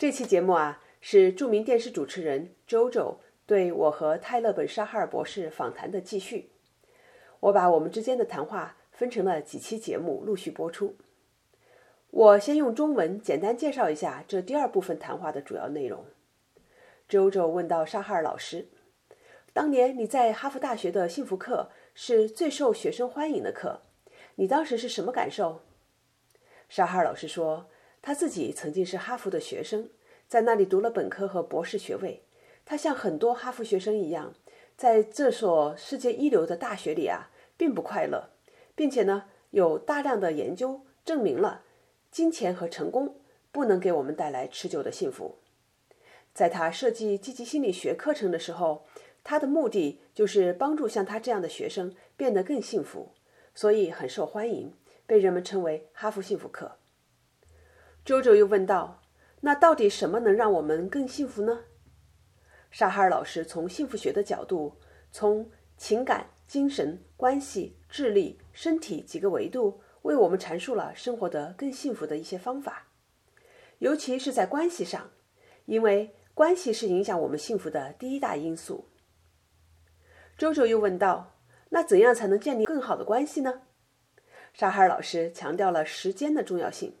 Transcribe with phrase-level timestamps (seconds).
[0.00, 6.52] 这期节目啊，是著名电视主持人周周对我和泰勒本沙哈尔博士访谈的继续。
[7.40, 10.96] 我把我们之间的谈话分成了几期节目，陆续播出。
[12.08, 16.06] 我先用中文简单介绍一下这第二部分谈话的主要内容。
[17.06, 18.68] 周周问到沙哈尔老师
[19.52, 23.82] ：“当年你在哈佛大学的幸福课是最受学生欢迎的课，
[24.36, 25.60] 你当时是什么感受？”
[26.70, 27.68] 沙哈尔老师说。
[28.02, 29.90] 他自己曾经是哈佛的学生，
[30.26, 32.22] 在那里读了本科和博士学位。
[32.64, 34.34] 他像很多哈佛学生一样，
[34.76, 38.30] 在这所世界一流的大学里啊，并不快乐，
[38.74, 41.64] 并且呢，有大量的研究证明了，
[42.10, 43.16] 金钱和成功
[43.50, 45.36] 不能给我们带来持久的幸福。
[46.32, 48.86] 在他设计积极心理学课程的时候，
[49.24, 53.12] 他的目的就是帮助像他这样的学生变得更幸福，
[53.54, 54.72] 所以很受欢迎，
[55.06, 56.76] 被人们称为哈佛幸福课。
[58.04, 59.02] 周周又问道
[59.40, 61.64] ：“那到底什么能让我们更幸福呢？”
[62.70, 64.78] 沙哈尔老师从幸福学的角度，
[65.12, 72.88] 从情感、精神、关系、智力、身体几个维度，为我们阐述了生活的更幸福的一些方法，
[73.78, 75.10] 尤其是在关系上，
[75.66, 78.88] 因为关系是影响我们幸福的第一大因素。
[80.38, 81.34] 周周又问道
[81.70, 83.62] ：“那怎样才能建立更好的关系呢？”
[84.54, 86.94] 沙哈尔老师强调了时间的重要性。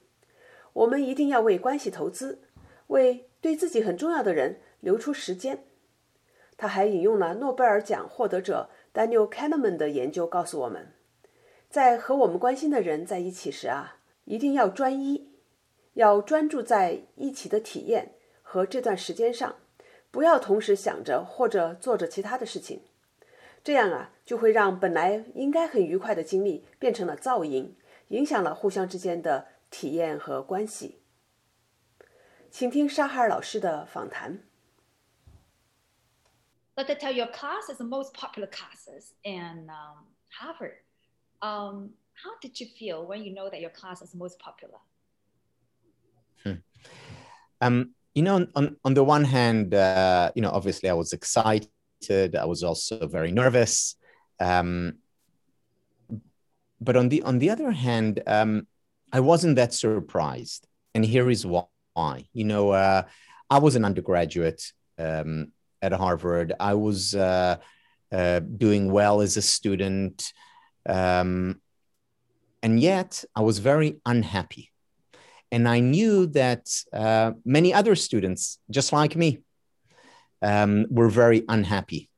[0.72, 2.40] 我们一定要为关系投资，
[2.88, 5.64] 为对自己很重要的人留出时间。
[6.56, 10.92] 他还引用了诺贝尔奖获得者 Daniel Kahneman 的研究，告诉我们，
[11.68, 13.96] 在和我们关心的人在一起时啊，
[14.26, 15.32] 一定要专一，
[15.94, 18.12] 要专注在一起的体验
[18.42, 19.56] 和这段时间上，
[20.10, 22.82] 不要同时想着或者做着其他的事情。
[23.64, 27.74] 这样啊，就会让本来应该很愉快的经历变成了噪音，
[28.08, 29.46] 影响了互相之间的。
[29.69, 30.99] 体验和关系，
[32.49, 34.43] 请听沙哈尔老师的访谈。
[36.75, 40.79] Let me tell your class is the most popular classes in um, Harvard.
[41.39, 44.79] Um, how did you feel when you know that your class is most popular?
[46.43, 46.61] Hmm.
[47.61, 51.69] Um, you know, on, on the one hand, uh, you know, obviously I was excited.
[52.35, 53.95] I was also very nervous.
[54.39, 54.99] Um,
[56.81, 58.67] but on the on the other hand, um,
[59.12, 60.66] I wasn't that surprised.
[60.94, 62.24] And here is why.
[62.32, 63.02] You know, uh,
[63.48, 66.52] I was an undergraduate um, at Harvard.
[66.58, 67.56] I was uh,
[68.12, 70.32] uh, doing well as a student.
[70.88, 71.60] Um,
[72.62, 74.70] and yet I was very unhappy.
[75.52, 79.40] And I knew that uh, many other students, just like me,
[80.42, 82.08] um, were very unhappy.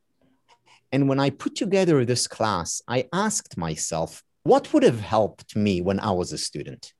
[0.93, 5.81] And when I put together this class, I asked myself, what would have helped me
[5.81, 6.93] when I was a student?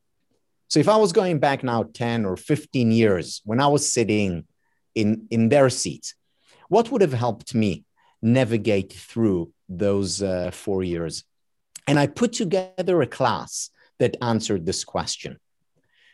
[0.69, 4.45] So if I was going back now 10 or 15 years when I was sitting
[4.95, 6.15] in, in their seat,
[6.69, 7.85] what would have helped me
[8.23, 11.25] navigate through those uh, four years?
[11.87, 15.39] And I put together a class that answered this question.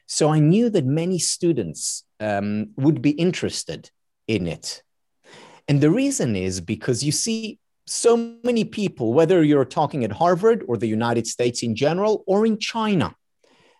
[0.06, 3.90] So I knew that many students um, would be interested
[4.26, 4.82] in it.
[5.68, 7.58] And the reason is because you see,
[7.88, 12.46] so many people, whether you're talking at Harvard or the United States in general or
[12.46, 13.14] in China,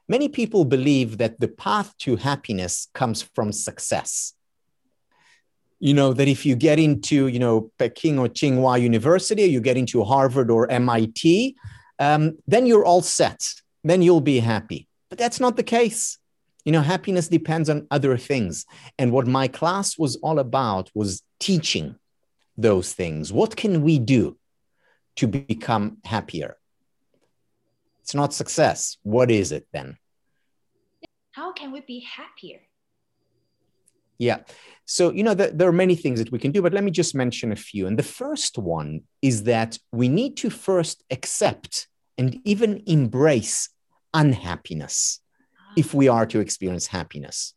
[0.09, 4.33] many people believe that the path to happiness comes from success.
[5.81, 9.61] You know, that if you get into, you know, Peking or Tsinghua University, or you
[9.61, 11.55] get into Harvard or MIT,
[12.01, 13.45] um, then you're all set.
[13.85, 14.89] Then you'll be happy.
[15.09, 16.19] But that's not the case.
[16.65, 18.67] You know, happiness depends on other things.
[18.99, 21.95] And what my class was all about was teaching
[22.59, 23.33] those things?
[23.33, 24.37] What can we do
[25.17, 26.57] to become happier?
[28.03, 28.99] It's not success.
[29.03, 29.97] What is it then?
[31.33, 32.61] How can we be happier?
[34.19, 34.39] Yeah.
[34.85, 36.91] So, you know, the, there are many things that we can do, but let me
[36.91, 37.87] just mention a few.
[37.87, 41.87] And the first one is that we need to first accept
[42.17, 43.69] and even embrace
[44.13, 45.21] unhappiness
[45.77, 47.55] if we are to experience happiness.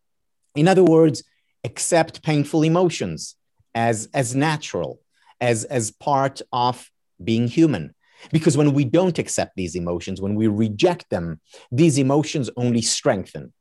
[0.53, 1.23] In other words,
[1.63, 3.35] accept painful emotions,
[3.75, 4.99] as as natural
[5.39, 6.89] as as part of
[7.23, 7.93] being human.
[8.31, 11.39] Because when we don't accept these emotions when we reject them
[11.71, 13.53] these emotions only strengthen.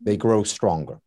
[0.00, 1.00] They grow stronger.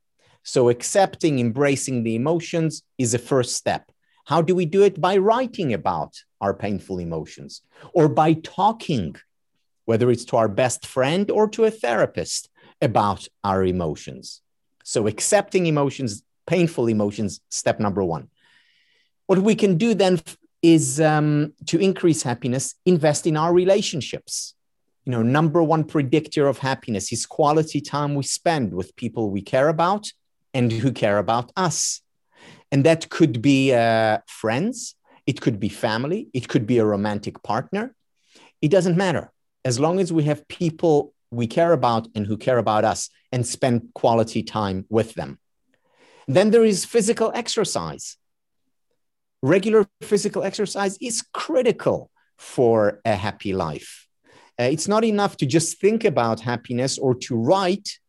[0.44, 3.92] So accepting embracing the emotions is a first step.
[4.26, 5.02] How do we do it?
[5.02, 7.62] By writing about our painful emotions
[7.94, 9.16] or by talking
[9.86, 12.50] whether it's to our best friend or to a therapist
[12.82, 14.42] about our emotions.
[14.84, 18.28] So accepting emotions painful emotions step number 1
[19.28, 20.20] what we can do then
[20.62, 24.56] is um, to increase happiness, invest in our relationships.
[25.06, 29.42] You know, number one predictor of happiness is quality time we spend with people we
[29.42, 30.12] care about
[30.54, 32.02] and who care about us.
[32.72, 34.96] And that could be uh, friends,
[35.28, 37.94] it could be family, it could be a romantic partner.
[38.62, 39.32] It doesn't matter.
[39.66, 43.46] As long as we have people we care about and who care about us and
[43.46, 45.40] spend quality time with them.
[46.28, 48.18] Then there is physical exercise.
[49.44, 54.08] Regular physical exercise is critical for a happy life.
[54.58, 58.00] Uh, it's not enough to just think about happiness or to write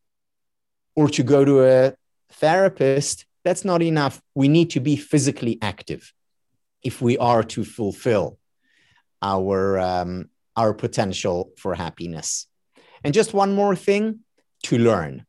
[0.95, 1.95] or to go to a
[2.35, 3.27] therapist.
[3.43, 4.23] That's not enough.
[4.37, 6.13] We need to be physically active
[6.85, 8.39] if we are to fulfill
[9.21, 12.47] our, um, our potential for happiness.
[13.03, 14.21] And just one more thing
[14.67, 15.27] to learn.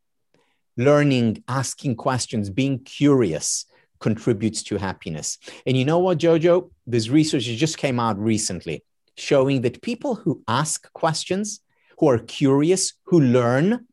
[0.78, 3.66] Learning, asking questions, being curious
[4.00, 5.38] contributes to happiness.
[5.66, 6.70] And you know what, JoJo?
[6.88, 8.84] This research just came out recently
[9.18, 11.62] showing that people who ask questions,
[12.00, 13.88] who are curious, who learn,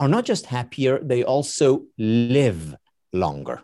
[0.00, 2.74] are not just happier, they also live
[3.12, 3.62] longer.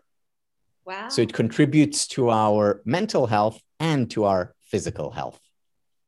[0.84, 1.08] Wow.
[1.08, 5.38] So it contributes to our mental health and to our physical health.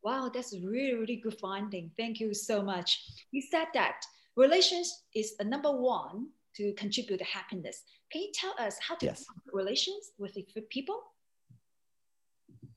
[0.02, 1.90] Wow, that's a really, really good finding.
[1.96, 3.02] Thank you so much.
[3.32, 4.02] You said that
[4.36, 7.82] relations is the number one to contribute to happiness.
[8.12, 9.24] Can you tell us how to yes.
[9.52, 10.36] relations with
[10.70, 11.00] people?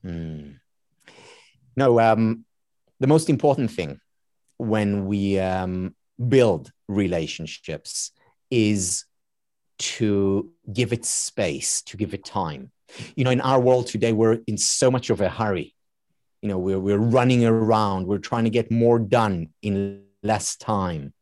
[0.02, 0.52] Hmm.
[1.76, 2.44] No, um,
[2.98, 4.00] the most important thing
[4.58, 5.94] when we um,
[6.28, 8.12] build relationships
[8.50, 9.04] is
[9.78, 12.70] to give it space, to give it time.
[13.14, 15.74] You know, in our world today, we're in so much of a hurry.
[16.42, 21.14] You know, we're, we're running around, we're trying to get more done in less time.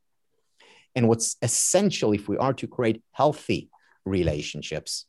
[0.97, 3.71] And what's essential if we are to create healthy
[4.09, 5.07] relationships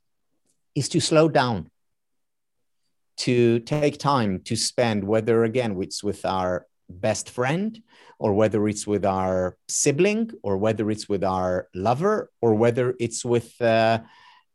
[0.75, 1.69] is to slow down,
[3.17, 7.81] to take time to spend, whether again it's with our best friend,
[8.17, 13.23] or whether it's with our sibling, or whether it's with our lover, or whether it's
[13.23, 13.99] with uh,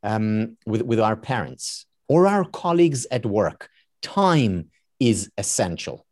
[0.02, 3.68] um, with, with our parents or our colleagues at work.
[4.02, 4.70] Time
[5.00, 6.06] is essential.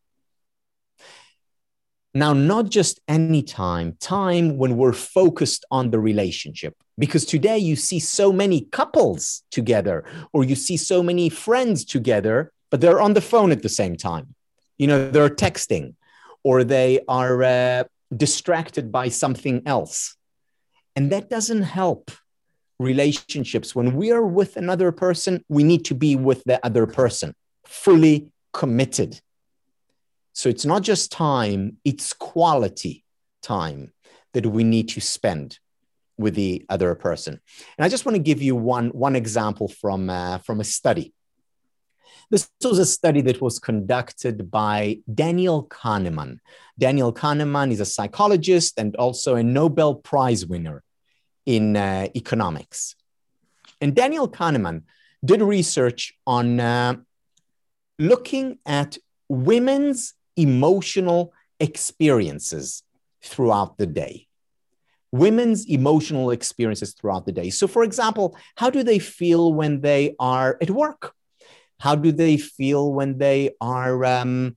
[2.14, 6.74] Now, not just any time, time when we're focused on the relationship.
[6.98, 12.52] Because today you see so many couples together, or you see so many friends together,
[12.70, 14.34] but they're on the phone at the same time.
[14.76, 15.94] You know, they're texting,
[16.44, 17.84] or they are uh,
[18.14, 20.16] distracted by something else.
[20.94, 22.10] And that doesn't help
[22.78, 23.74] relationships.
[23.74, 27.34] When we are with another person, we need to be with the other person,
[27.64, 29.20] fully committed
[30.32, 33.04] so it's not just time, it's quality
[33.42, 33.92] time
[34.32, 35.58] that we need to spend
[36.18, 37.40] with the other person.
[37.76, 41.12] And I just want to give you one, one example from, uh, from a study.
[42.30, 46.38] This was a study that was conducted by Daniel Kahneman.
[46.78, 50.82] Daniel Kahneman is a psychologist and also a Nobel Prize winner
[51.44, 52.94] in uh, economics.
[53.82, 54.84] And Daniel Kahneman
[55.22, 56.94] did research on uh,
[57.98, 58.96] looking at
[59.28, 62.82] women's emotional experiences
[63.22, 64.26] throughout the day.
[65.12, 67.50] Women's emotional experiences throughout the day.
[67.50, 71.14] So, for example, how do they feel when they are at work?
[71.78, 74.56] How do they feel when they are um,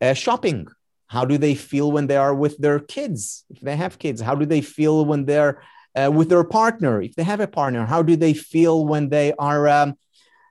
[0.00, 0.68] uh, shopping?
[1.06, 4.20] How do they feel when they are with their kids, if they have kids?
[4.20, 5.60] How do they feel when they're
[5.96, 7.84] uh, with their partner, if they have a partner?
[7.84, 9.98] How do they feel when they are, um,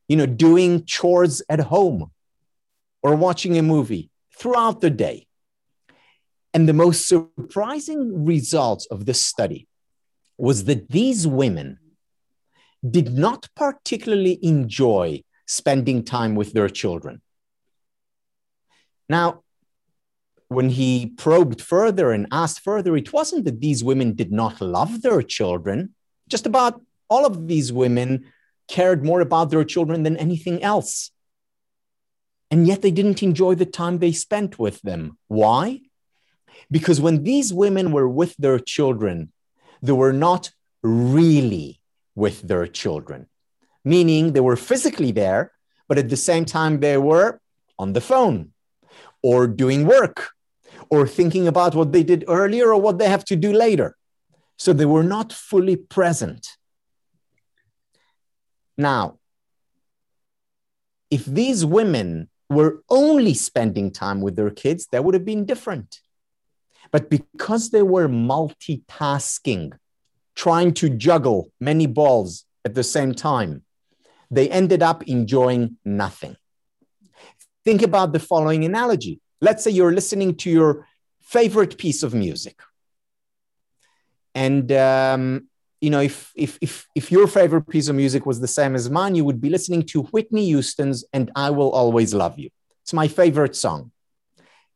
[0.09, 2.11] you know, doing chores at home
[3.01, 4.08] or watching a movie?
[4.39, 5.27] Throughout the day.
[6.53, 9.67] And the most surprising results of this study
[10.37, 11.77] was that these women
[12.89, 17.21] did not particularly enjoy spending time with their children.
[19.09, 19.43] Now,
[20.47, 25.01] when he probed further and asked further, it wasn't that these women did not love
[25.01, 25.93] their children.
[26.27, 28.31] Just about all of these women
[28.67, 31.11] cared more about their children than anything else
[32.51, 35.17] and yet they didn't enjoy the time they spent with them.
[35.27, 35.81] Why?
[36.71, 39.31] Because when these women were with their children,
[39.81, 40.51] they were not
[40.81, 41.79] really
[42.15, 43.27] with their children,
[43.83, 45.51] meaning they were physically there,
[45.87, 47.39] but at the same time they were
[47.77, 48.51] on the phone
[49.21, 50.29] or doing work
[50.89, 53.95] or thinking about what they did earlier or what they have to do later.
[54.57, 56.47] So they were not fully present.
[58.77, 59.19] Now,
[61.09, 65.99] if these women were only spending time with their kids, that would have been different.
[66.91, 69.73] But because they were multitasking,
[70.35, 73.63] trying to juggle many balls at the same time,
[74.31, 76.35] they ended up enjoying nothing.
[77.65, 79.19] Think about the following analogy.
[79.41, 80.87] Let's say you're listening to your
[81.21, 82.59] favorite piece of music.
[84.33, 85.49] And um,
[85.81, 88.89] you know, if, if, if, if your favorite piece of music was the same as
[88.89, 92.49] mine, you would be listening to Whitney Houston's And I Will Always Love You.
[92.83, 93.91] It's my favorite song.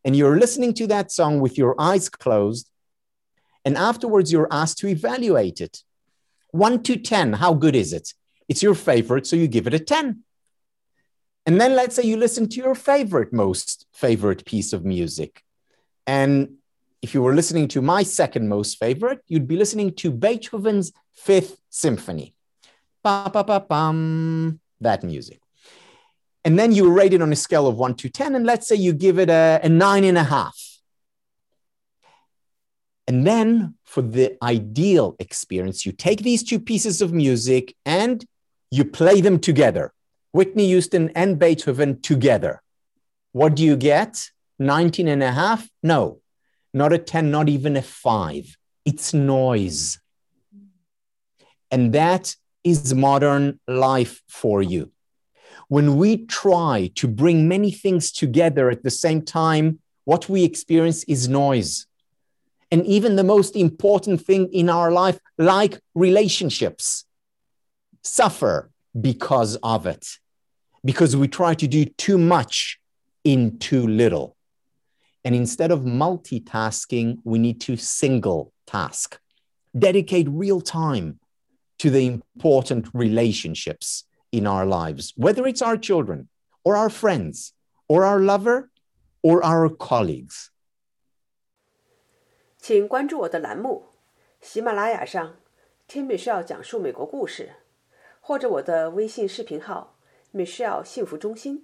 [0.06, 2.70] And you're listening to that song with your eyes closed.
[3.66, 5.84] And afterwards, you're asked to evaluate it.
[6.52, 8.14] One to 10, how good is it?
[8.48, 10.24] It's your favorite, so you give it a 10.
[11.46, 15.44] And then let's say you listen to your favorite, most favorite piece of music.
[16.06, 16.58] And
[17.04, 21.60] if you were listening to my second most favorite, you'd be listening to Beethoven's Fifth
[21.70, 22.34] Symphony.
[23.04, 25.42] Ba, ba, ba, bum, that music.
[26.46, 28.76] And then you rate it on a scale of one to 10, and let's say
[28.76, 30.58] you give it a, a nine and a half.
[33.06, 38.26] And then for the ideal experience, you take these two pieces of music and
[38.72, 39.94] you play them together.
[40.32, 42.62] Whitney Houston and Beethoven together.
[43.34, 44.30] What do you get?
[44.58, 45.70] 19 and a half?
[45.84, 46.22] No,
[46.74, 48.58] not a 10, not even a five.
[48.86, 50.00] It's noise.
[51.72, 54.92] And that is modern life for you.
[55.68, 61.04] When we try to bring many things together at the same time, what we experience
[61.06, 61.88] is noise.
[62.72, 67.06] And even the most important thing in our life, like relationships,
[68.02, 70.08] suffer because of it,
[70.84, 72.80] because we try to do too much
[73.24, 74.36] in too little.
[75.26, 79.20] And instead of multitasking, we need to single task,
[79.78, 81.20] dedicate real time
[81.80, 86.28] to the important relationships in our lives, whether it's our children
[86.66, 87.54] or our friends
[87.88, 88.70] or our lover
[89.22, 90.50] or our colleagues.
[92.58, 93.86] 请关注我的栏目，
[94.42, 95.38] 喜马拉雅上
[95.88, 97.54] 听 Michelle 讲述美国故事，
[98.22, 99.98] 或者我的微信视频号
[100.34, 101.64] Michelle 幸福中心，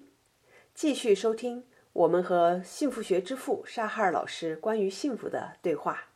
[0.73, 1.63] 继续收听
[1.99, 6.08] 我们和幸福学之父沙哈尔老师关于幸福的对话。